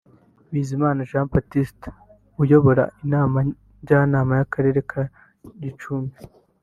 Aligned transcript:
Bizimana 0.51 1.07
Jean 1.09 1.27
Baptiste 1.31 1.87
uyobora 2.41 2.83
inama 3.03 3.37
njyanama 3.81 4.31
y’Akarere 4.39 4.79
ka 4.89 5.01
Gicumbi 5.61 6.17